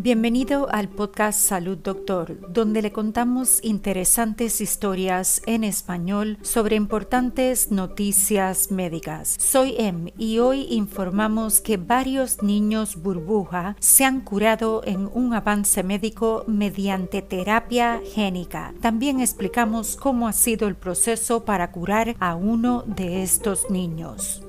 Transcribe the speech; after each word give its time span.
Bienvenido 0.00 0.68
al 0.70 0.88
podcast 0.88 1.40
Salud 1.40 1.76
Doctor, 1.76 2.52
donde 2.52 2.82
le 2.82 2.92
contamos 2.92 3.58
interesantes 3.64 4.60
historias 4.60 5.42
en 5.44 5.64
español 5.64 6.38
sobre 6.40 6.76
importantes 6.76 7.72
noticias 7.72 8.70
médicas. 8.70 9.34
Soy 9.40 9.74
Em 9.76 10.10
y 10.16 10.38
hoy 10.38 10.68
informamos 10.70 11.60
que 11.60 11.78
varios 11.78 12.44
niños 12.44 13.02
burbuja 13.02 13.74
se 13.80 14.04
han 14.04 14.20
curado 14.20 14.82
en 14.84 15.10
un 15.12 15.34
avance 15.34 15.82
médico 15.82 16.44
mediante 16.46 17.20
terapia 17.20 18.00
génica. 18.14 18.74
También 18.80 19.18
explicamos 19.18 19.96
cómo 19.96 20.28
ha 20.28 20.32
sido 20.32 20.68
el 20.68 20.76
proceso 20.76 21.44
para 21.44 21.72
curar 21.72 22.14
a 22.20 22.36
uno 22.36 22.84
de 22.86 23.24
estos 23.24 23.68
niños. 23.68 24.44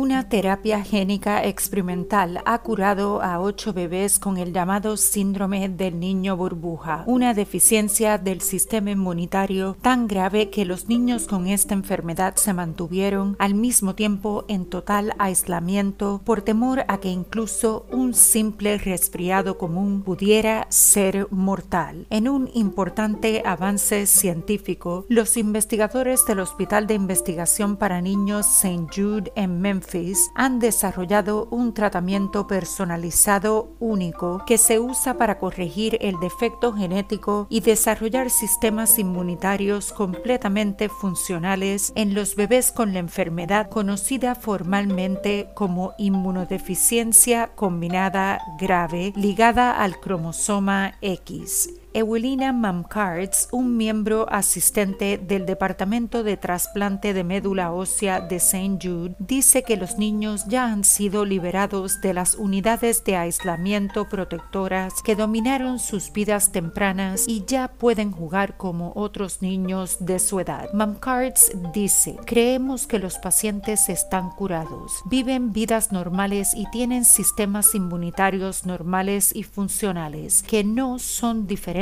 Una 0.00 0.30
terapia 0.30 0.82
génica 0.82 1.44
experimental 1.44 2.40
ha 2.46 2.62
curado 2.62 3.20
a 3.20 3.38
ocho 3.38 3.74
bebés 3.74 4.18
con 4.18 4.38
el 4.38 4.54
llamado 4.54 4.96
síndrome 4.96 5.68
del 5.68 6.00
niño 6.00 6.38
burbuja, 6.38 7.04
una 7.04 7.34
deficiencia 7.34 8.16
del 8.16 8.40
sistema 8.40 8.92
inmunitario 8.92 9.76
tan 9.82 10.08
grave 10.08 10.48
que 10.48 10.64
los 10.64 10.88
niños 10.88 11.26
con 11.26 11.48
esta 11.48 11.74
enfermedad 11.74 12.36
se 12.36 12.54
mantuvieron 12.54 13.36
al 13.38 13.52
mismo 13.52 13.94
tiempo 13.94 14.46
en 14.48 14.64
total 14.64 15.12
aislamiento 15.18 16.22
por 16.24 16.40
temor 16.40 16.82
a 16.88 16.96
que 16.96 17.10
incluso 17.10 17.84
un 17.92 18.14
simple 18.14 18.78
resfriado 18.78 19.58
común 19.58 20.02
pudiera 20.02 20.66
ser 20.70 21.26
mortal. 21.30 22.06
En 22.08 22.26
un 22.26 22.48
importante 22.54 23.42
avance 23.44 24.06
científico, 24.06 25.04
los 25.10 25.36
investigadores 25.36 26.24
del 26.24 26.40
Hospital 26.40 26.86
de 26.86 26.94
Investigación 26.94 27.76
para 27.76 28.00
Niños 28.00 28.46
St. 28.64 28.86
Jude 28.96 29.30
en 29.36 29.60
Memphis 29.60 29.89
han 30.34 30.58
desarrollado 30.58 31.48
un 31.50 31.74
tratamiento 31.74 32.46
personalizado 32.46 33.74
único 33.80 34.42
que 34.46 34.58
se 34.58 34.78
usa 34.78 35.14
para 35.14 35.38
corregir 35.38 35.98
el 36.00 36.18
defecto 36.20 36.72
genético 36.72 37.46
y 37.50 37.60
desarrollar 37.60 38.30
sistemas 38.30 38.98
inmunitarios 38.98 39.92
completamente 39.92 40.88
funcionales 40.88 41.92
en 41.96 42.14
los 42.14 42.36
bebés 42.36 42.72
con 42.72 42.92
la 42.92 43.00
enfermedad 43.00 43.68
conocida 43.68 44.34
formalmente 44.34 45.48
como 45.54 45.94
inmunodeficiencia 45.98 47.50
combinada 47.54 48.40
grave 48.58 49.12
ligada 49.16 49.82
al 49.82 49.98
cromosoma 49.98 50.94
X. 51.00 51.79
Ewelina 51.92 52.52
Mamcards, 52.52 53.48
un 53.50 53.76
miembro 53.76 54.26
asistente 54.30 55.18
del 55.18 55.44
Departamento 55.44 56.22
de 56.22 56.36
Trasplante 56.36 57.12
de 57.12 57.24
Médula 57.24 57.72
Ósea 57.72 58.20
de 58.20 58.36
St. 58.36 58.78
Jude, 58.80 59.16
dice 59.18 59.64
que 59.64 59.76
los 59.76 59.98
niños 59.98 60.44
ya 60.46 60.66
han 60.66 60.84
sido 60.84 61.24
liberados 61.24 62.00
de 62.00 62.14
las 62.14 62.36
unidades 62.36 63.02
de 63.02 63.16
aislamiento 63.16 64.08
protectoras 64.08 65.02
que 65.02 65.16
dominaron 65.16 65.80
sus 65.80 66.12
vidas 66.12 66.52
tempranas 66.52 67.24
y 67.26 67.44
ya 67.44 67.66
pueden 67.66 68.12
jugar 68.12 68.56
como 68.56 68.92
otros 68.94 69.42
niños 69.42 69.96
de 69.98 70.20
su 70.20 70.38
edad. 70.38 70.72
Mamcards 70.72 71.50
dice, 71.74 72.16
creemos 72.24 72.86
que 72.86 73.00
los 73.00 73.18
pacientes 73.18 73.88
están 73.88 74.30
curados, 74.30 75.02
viven 75.06 75.52
vidas 75.52 75.90
normales 75.90 76.52
y 76.54 76.70
tienen 76.70 77.04
sistemas 77.04 77.74
inmunitarios 77.74 78.64
normales 78.64 79.34
y 79.34 79.42
funcionales 79.42 80.44
que 80.44 80.62
no 80.62 81.00
son 81.00 81.48
diferentes 81.48 81.79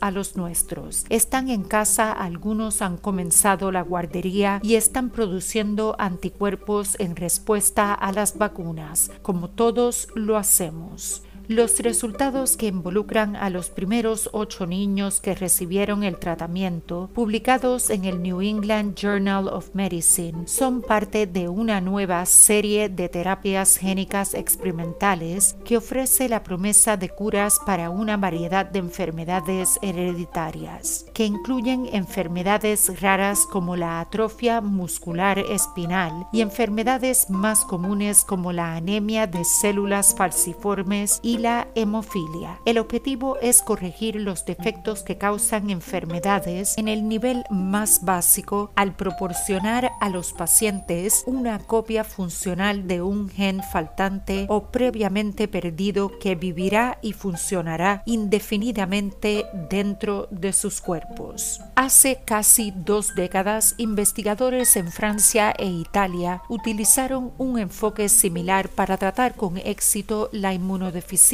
a 0.00 0.10
los 0.10 0.36
nuestros. 0.36 1.04
Están 1.08 1.50
en 1.50 1.62
casa, 1.62 2.10
algunos 2.10 2.82
han 2.82 2.96
comenzado 2.96 3.70
la 3.70 3.82
guardería 3.82 4.58
y 4.60 4.74
están 4.74 5.10
produciendo 5.10 5.94
anticuerpos 6.00 6.96
en 6.98 7.14
respuesta 7.14 7.94
a 7.94 8.10
las 8.10 8.38
vacunas, 8.38 9.12
como 9.22 9.48
todos 9.48 10.08
lo 10.16 10.36
hacemos. 10.36 11.22
Los 11.48 11.78
resultados 11.78 12.56
que 12.56 12.66
involucran 12.66 13.36
a 13.36 13.50
los 13.50 13.70
primeros 13.70 14.28
ocho 14.32 14.66
niños 14.66 15.20
que 15.20 15.32
recibieron 15.32 16.02
el 16.02 16.18
tratamiento, 16.18 17.08
publicados 17.14 17.90
en 17.90 18.04
el 18.04 18.20
New 18.20 18.40
England 18.40 18.96
Journal 18.96 19.46
of 19.46 19.70
Medicine, 19.72 20.48
son 20.48 20.82
parte 20.82 21.28
de 21.28 21.48
una 21.48 21.80
nueva 21.80 22.26
serie 22.26 22.88
de 22.88 23.08
terapias 23.08 23.76
génicas 23.76 24.34
experimentales 24.34 25.56
que 25.64 25.76
ofrece 25.76 26.28
la 26.28 26.42
promesa 26.42 26.96
de 26.96 27.10
curas 27.10 27.60
para 27.64 27.90
una 27.90 28.16
variedad 28.16 28.66
de 28.66 28.80
enfermedades 28.80 29.78
hereditarias, 29.82 31.06
que 31.14 31.26
incluyen 31.26 31.86
enfermedades 31.92 33.00
raras 33.00 33.46
como 33.46 33.76
la 33.76 34.00
atrofia 34.00 34.60
muscular 34.60 35.38
espinal 35.38 36.26
y 36.32 36.40
enfermedades 36.40 37.30
más 37.30 37.64
comunes 37.64 38.24
como 38.24 38.52
la 38.52 38.74
anemia 38.74 39.28
de 39.28 39.44
células 39.44 40.12
falciformes 40.16 41.20
y 41.22 41.35
la 41.38 41.68
hemofilia. 41.74 42.60
El 42.64 42.78
objetivo 42.78 43.36
es 43.40 43.62
corregir 43.62 44.16
los 44.16 44.44
defectos 44.44 45.02
que 45.02 45.18
causan 45.18 45.70
enfermedades 45.70 46.76
en 46.78 46.88
el 46.88 47.08
nivel 47.08 47.44
más 47.50 48.04
básico 48.04 48.70
al 48.76 48.94
proporcionar 48.94 49.90
a 50.00 50.08
los 50.08 50.32
pacientes 50.32 51.24
una 51.26 51.58
copia 51.58 52.04
funcional 52.04 52.86
de 52.86 53.02
un 53.02 53.28
gen 53.28 53.62
faltante 53.72 54.46
o 54.48 54.70
previamente 54.70 55.48
perdido 55.48 56.18
que 56.18 56.34
vivirá 56.34 56.98
y 57.02 57.12
funcionará 57.12 58.02
indefinidamente 58.06 59.46
dentro 59.70 60.28
de 60.30 60.52
sus 60.52 60.80
cuerpos. 60.80 61.60
Hace 61.74 62.20
casi 62.24 62.72
dos 62.74 63.14
décadas, 63.14 63.74
investigadores 63.78 64.76
en 64.76 64.90
Francia 64.92 65.54
e 65.58 65.66
Italia 65.66 66.42
utilizaron 66.48 67.32
un 67.38 67.58
enfoque 67.58 68.08
similar 68.08 68.68
para 68.68 68.96
tratar 68.96 69.34
con 69.34 69.58
éxito 69.58 70.28
la 70.32 70.54
inmunodeficiencia 70.54 71.25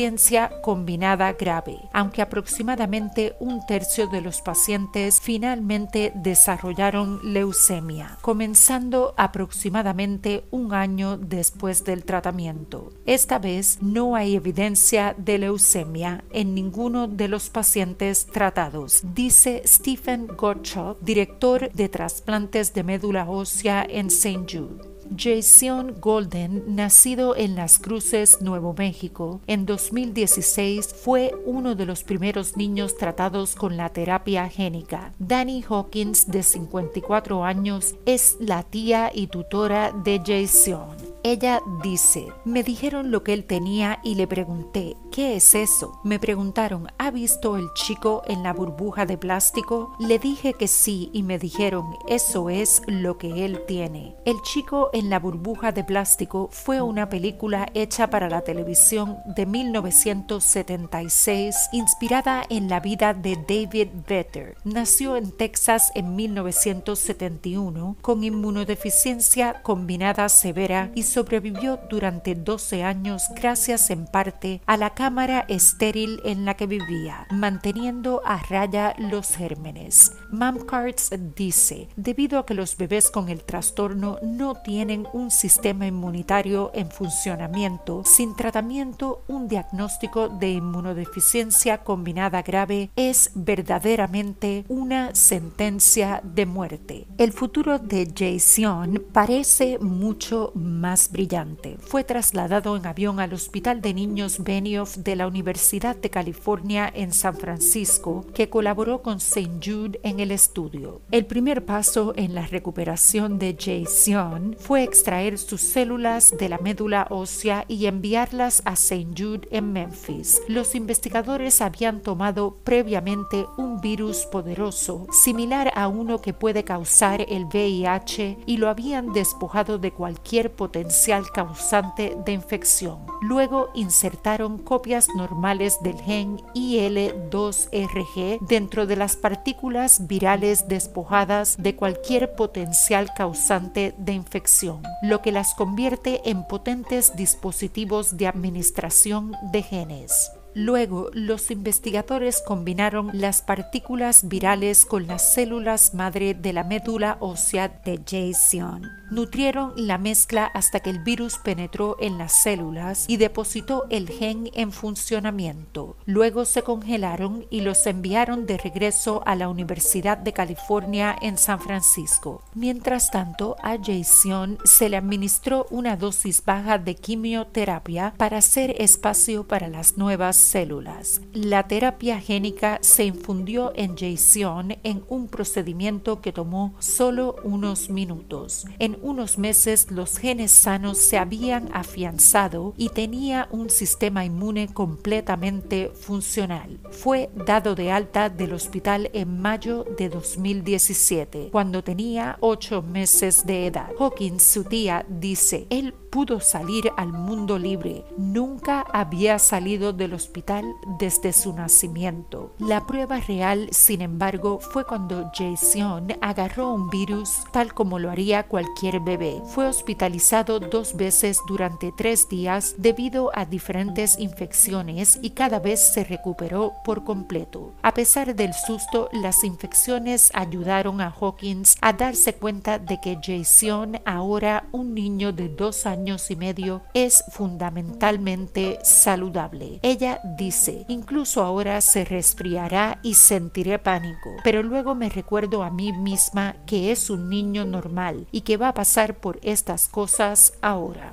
combinada 0.62 1.32
grave, 1.32 1.78
aunque 1.92 2.22
aproximadamente 2.22 3.34
un 3.40 3.64
tercio 3.66 4.06
de 4.06 4.20
los 4.20 4.40
pacientes 4.40 5.20
finalmente 5.20 6.12
desarrollaron 6.14 7.20
leucemia, 7.22 8.16
comenzando 8.22 9.14
aproximadamente 9.16 10.44
un 10.50 10.72
año 10.72 11.18
después 11.18 11.84
del 11.84 12.04
tratamiento. 12.04 12.92
Esta 13.06 13.38
vez 13.38 13.78
no 13.82 14.16
hay 14.16 14.36
evidencia 14.36 15.14
de 15.18 15.38
leucemia 15.38 16.24
en 16.32 16.54
ninguno 16.54 17.06
de 17.06 17.28
los 17.28 17.50
pacientes 17.50 18.26
tratados, 18.26 19.02
dice 19.14 19.62
Stephen 19.66 20.26
Gottschalk, 20.26 21.00
director 21.00 21.70
de 21.72 21.88
trasplantes 21.88 22.72
de 22.72 22.82
médula 22.82 23.28
ósea 23.28 23.86
en 23.88 24.06
St. 24.06 24.46
Jude. 24.48 24.91
Jason 25.16 25.94
Golden, 26.00 26.74
nacido 26.74 27.36
en 27.36 27.54
Las 27.54 27.78
Cruces, 27.78 28.40
Nuevo 28.40 28.74
México, 28.76 29.40
en 29.46 29.66
2016 29.66 30.94
fue 31.02 31.34
uno 31.44 31.74
de 31.74 31.86
los 31.86 32.04
primeros 32.04 32.56
niños 32.56 32.96
tratados 32.96 33.54
con 33.54 33.76
la 33.76 33.88
terapia 33.90 34.48
génica. 34.48 35.12
Danny 35.18 35.64
Hawkins, 35.68 36.30
de 36.30 36.42
54 36.42 37.44
años, 37.44 37.94
es 38.06 38.36
la 38.40 38.62
tía 38.62 39.10
y 39.14 39.26
tutora 39.26 39.92
de 39.92 40.20
Jason. 40.24 41.12
Ella 41.24 41.62
dice, 41.82 42.26
me 42.44 42.64
dijeron 42.64 43.12
lo 43.12 43.22
que 43.22 43.32
él 43.32 43.44
tenía 43.44 44.00
y 44.02 44.16
le 44.16 44.26
pregunté, 44.26 44.96
¿qué 45.12 45.36
es 45.36 45.54
eso? 45.54 46.00
Me 46.02 46.18
preguntaron, 46.18 46.88
¿ha 46.98 47.10
visto 47.10 47.58
el 47.58 47.70
chico 47.74 48.22
en 48.26 48.42
la 48.42 48.54
burbuja 48.54 49.04
de 49.04 49.18
plástico? 49.18 49.94
Le 50.00 50.18
dije 50.18 50.54
que 50.54 50.66
sí 50.66 51.10
y 51.12 51.22
me 51.22 51.38
dijeron, 51.38 51.98
eso 52.08 52.48
es 52.48 52.80
lo 52.86 53.18
que 53.18 53.44
él 53.44 53.60
tiene. 53.68 54.16
El 54.24 54.40
chico 54.42 54.88
en 54.94 55.10
la 55.10 55.18
burbuja 55.18 55.70
de 55.70 55.84
plástico 55.84 56.48
fue 56.50 56.80
una 56.80 57.10
película 57.10 57.68
hecha 57.74 58.08
para 58.08 58.30
la 58.30 58.40
televisión 58.40 59.18
de 59.36 59.44
1976 59.44 61.56
inspirada 61.72 62.44
en 62.48 62.70
la 62.70 62.80
vida 62.80 63.12
de 63.12 63.36
David 63.36 63.88
Vetter. 64.08 64.56
Nació 64.64 65.16
en 65.16 65.30
Texas 65.30 65.92
en 65.94 66.16
1971 66.16 67.98
con 68.00 68.24
inmunodeficiencia 68.24 69.60
combinada 69.62 70.30
severa 70.30 70.90
y 70.94 71.02
sobrevivió 71.02 71.78
durante 71.90 72.34
12 72.34 72.82
años 72.82 73.24
gracias 73.36 73.90
en 73.90 74.06
parte 74.06 74.62
a 74.64 74.78
la 74.78 74.94
cámara 75.02 75.44
estéril 75.48 76.20
en 76.24 76.44
la 76.44 76.54
que 76.54 76.68
vivía, 76.68 77.26
manteniendo 77.28 78.22
a 78.24 78.40
raya 78.40 78.94
los 78.98 79.34
gérmenes. 79.34 80.12
Mamcards 80.30 81.10
dice, 81.34 81.88
debido 81.96 82.38
a 82.38 82.46
que 82.46 82.54
los 82.54 82.76
bebés 82.76 83.10
con 83.10 83.28
el 83.28 83.42
trastorno 83.42 84.18
no 84.22 84.54
tienen 84.54 85.08
un 85.12 85.32
sistema 85.32 85.88
inmunitario 85.88 86.70
en 86.72 86.88
funcionamiento, 86.88 88.04
sin 88.04 88.36
tratamiento, 88.36 89.24
un 89.26 89.48
diagnóstico 89.48 90.28
de 90.28 90.52
inmunodeficiencia 90.52 91.78
combinada 91.78 92.40
grave 92.42 92.90
es 92.94 93.32
verdaderamente 93.34 94.64
una 94.68 95.12
sentencia 95.16 96.20
de 96.22 96.46
muerte. 96.46 97.08
El 97.18 97.32
futuro 97.32 97.80
de 97.80 98.08
Jason 98.16 99.02
parece 99.12 99.80
mucho 99.80 100.52
más 100.54 101.10
brillante. 101.10 101.76
Fue 101.80 102.04
trasladado 102.04 102.76
en 102.76 102.86
avión 102.86 103.18
al 103.18 103.32
Hospital 103.34 103.80
de 103.80 103.94
Niños 103.94 104.44
Benioff 104.44 104.91
de 104.96 105.16
la 105.16 105.26
Universidad 105.26 105.96
de 105.96 106.10
California 106.10 106.90
en 106.94 107.12
San 107.12 107.36
Francisco 107.36 108.24
que 108.34 108.48
colaboró 108.48 109.02
con 109.02 109.16
St. 109.16 109.58
Jude 109.62 110.00
en 110.02 110.20
el 110.20 110.30
estudio. 110.30 111.00
El 111.10 111.26
primer 111.26 111.64
paso 111.64 112.12
en 112.16 112.34
la 112.34 112.46
recuperación 112.46 113.38
de 113.38 113.56
Jason 113.58 114.56
fue 114.58 114.82
extraer 114.82 115.38
sus 115.38 115.60
células 115.60 116.36
de 116.38 116.48
la 116.48 116.58
médula 116.58 117.06
ósea 117.10 117.64
y 117.68 117.86
enviarlas 117.86 118.62
a 118.64 118.74
St. 118.74 119.08
Jude 119.16 119.48
en 119.50 119.72
Memphis. 119.72 120.40
Los 120.48 120.74
investigadores 120.74 121.60
habían 121.60 122.00
tomado 122.00 122.56
previamente 122.64 123.46
un 123.56 123.80
virus 123.80 124.26
poderoso, 124.26 125.06
similar 125.10 125.72
a 125.74 125.88
uno 125.88 126.20
que 126.20 126.32
puede 126.32 126.64
causar 126.64 127.24
el 127.28 127.46
VIH, 127.46 128.38
y 128.46 128.56
lo 128.56 128.68
habían 128.68 129.12
despojado 129.12 129.78
de 129.78 129.92
cualquier 129.92 130.52
potencial 130.52 131.30
causante 131.32 132.16
de 132.24 132.32
infección. 132.32 133.00
Luego 133.20 133.70
insertaron 133.74 134.58
copias 134.58 134.81
normales 135.14 135.78
del 135.82 136.00
gen 136.00 136.38
IL2RG 136.54 138.46
dentro 138.46 138.86
de 138.86 138.96
las 138.96 139.16
partículas 139.16 140.06
virales 140.06 140.68
despojadas 140.68 141.56
de 141.58 141.76
cualquier 141.76 142.34
potencial 142.34 143.10
causante 143.16 143.94
de 143.96 144.12
infección, 144.12 144.82
lo 145.02 145.22
que 145.22 145.32
las 145.32 145.54
convierte 145.54 146.20
en 146.28 146.46
potentes 146.46 147.14
dispositivos 147.16 148.16
de 148.16 148.26
administración 148.26 149.32
de 149.52 149.62
genes. 149.62 150.32
Luego, 150.54 151.08
los 151.14 151.50
investigadores 151.50 152.42
combinaron 152.46 153.10
las 153.14 153.40
partículas 153.42 154.28
virales 154.28 154.84
con 154.84 155.06
las 155.06 155.32
células 155.34 155.94
madre 155.94 156.34
de 156.34 156.52
la 156.52 156.62
médula 156.62 157.16
ósea 157.20 157.68
de 157.84 158.00
Jason. 158.06 158.90
Nutrieron 159.10 159.72
la 159.76 159.98
mezcla 159.98 160.44
hasta 160.44 160.80
que 160.80 160.90
el 160.90 160.98
virus 160.98 161.38
penetró 161.38 161.96
en 162.00 162.18
las 162.18 162.42
células 162.42 163.06
y 163.08 163.16
depositó 163.16 163.86
el 163.90 164.08
gen 164.08 164.50
en 164.54 164.72
funcionamiento. 164.72 165.96
Luego 166.06 166.44
se 166.44 166.62
congelaron 166.62 167.46
y 167.50 167.60
los 167.60 167.86
enviaron 167.86 168.46
de 168.46 168.58
regreso 168.58 169.22
a 169.26 169.34
la 169.34 169.48
Universidad 169.48 170.18
de 170.18 170.32
California 170.32 171.16
en 171.20 171.38
San 171.38 171.60
Francisco. 171.60 172.42
Mientras 172.54 173.10
tanto, 173.10 173.56
a 173.62 173.76
Jason 173.82 174.58
se 174.64 174.88
le 174.88 174.96
administró 174.96 175.66
una 175.70 175.96
dosis 175.96 176.44
baja 176.44 176.78
de 176.78 176.94
quimioterapia 176.94 178.14
para 178.16 178.38
hacer 178.38 178.74
espacio 178.78 179.46
para 179.46 179.68
las 179.68 179.96
nuevas 179.96 180.41
células. 180.42 181.22
La 181.32 181.68
terapia 181.68 182.20
génica 182.20 182.78
se 182.82 183.04
infundió 183.04 183.72
en 183.74 183.96
Jason 183.96 184.76
en 184.82 185.04
un 185.08 185.28
procedimiento 185.28 186.20
que 186.20 186.32
tomó 186.32 186.74
solo 186.78 187.36
unos 187.44 187.88
minutos. 187.88 188.66
En 188.78 188.98
unos 189.02 189.38
meses 189.38 189.90
los 189.90 190.18
genes 190.18 190.50
sanos 190.50 190.98
se 190.98 191.18
habían 191.18 191.70
afianzado 191.72 192.74
y 192.76 192.90
tenía 192.90 193.48
un 193.50 193.70
sistema 193.70 194.24
inmune 194.24 194.68
completamente 194.68 195.90
funcional. 195.94 196.80
Fue 196.90 197.30
dado 197.34 197.74
de 197.74 197.90
alta 197.90 198.28
del 198.28 198.52
hospital 198.52 199.10
en 199.12 199.40
mayo 199.40 199.84
de 199.96 200.08
2017, 200.08 201.48
cuando 201.50 201.82
tenía 201.82 202.36
ocho 202.40 202.82
meses 202.82 203.46
de 203.46 203.66
edad. 203.66 203.90
Hawkins, 203.98 204.42
su 204.42 204.64
tía, 204.64 205.06
dice, 205.08 205.66
él 205.70 205.94
pudo 206.12 206.40
salir 206.40 206.92
al 206.98 207.10
mundo 207.10 207.58
libre. 207.58 208.04
Nunca 208.18 208.84
había 208.92 209.38
salido 209.38 209.94
del 209.94 210.12
hospital 210.12 210.62
desde 210.98 211.32
su 211.32 211.54
nacimiento. 211.54 212.54
La 212.58 212.86
prueba 212.86 213.18
real, 213.20 213.68
sin 213.70 214.02
embargo, 214.02 214.60
fue 214.60 214.84
cuando 214.84 215.32
Jason 215.32 216.08
agarró 216.20 216.74
un 216.74 216.90
virus 216.90 217.30
tal 217.50 217.72
como 217.72 217.98
lo 217.98 218.10
haría 218.10 218.42
cualquier 218.42 219.00
bebé. 219.00 219.40
Fue 219.46 219.66
hospitalizado 219.66 220.60
dos 220.60 220.94
veces 220.98 221.40
durante 221.48 221.92
tres 221.96 222.28
días 222.28 222.74
debido 222.76 223.30
a 223.34 223.46
diferentes 223.46 224.18
infecciones 224.18 225.18
y 225.22 225.30
cada 225.30 225.60
vez 225.60 225.94
se 225.94 226.04
recuperó 226.04 226.74
por 226.84 227.04
completo. 227.04 227.72
A 227.80 227.94
pesar 227.94 228.36
del 228.36 228.52
susto, 228.52 229.08
las 229.12 229.44
infecciones 229.44 230.30
ayudaron 230.34 231.00
a 231.00 231.08
Hawkins 231.08 231.78
a 231.80 231.94
darse 231.94 232.34
cuenta 232.34 232.78
de 232.78 233.00
que 233.00 233.18
Jason, 233.22 233.98
ahora 234.04 234.66
un 234.72 234.92
niño 234.92 235.32
de 235.32 235.48
dos 235.48 235.86
años, 235.86 236.01
y 236.04 236.36
medio 236.36 236.82
es 236.94 237.24
fundamentalmente 237.30 238.78
saludable. 238.82 239.78
Ella 239.82 240.20
dice, 240.36 240.84
incluso 240.88 241.42
ahora 241.42 241.80
se 241.80 242.04
resfriará 242.04 242.98
y 243.02 243.14
sentiré 243.14 243.78
pánico, 243.78 244.30
pero 244.42 244.62
luego 244.62 244.94
me 244.94 245.08
recuerdo 245.08 245.62
a 245.62 245.70
mí 245.70 245.92
misma 245.92 246.56
que 246.66 246.90
es 246.90 247.08
un 247.08 247.28
niño 247.28 247.64
normal 247.64 248.26
y 248.32 248.40
que 248.40 248.56
va 248.56 248.68
a 248.68 248.74
pasar 248.74 249.16
por 249.18 249.38
estas 249.42 249.88
cosas 249.88 250.54
ahora. 250.60 251.12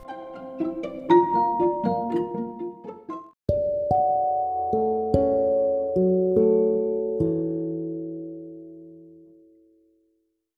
thank 0.61 0.83
you 0.83 0.90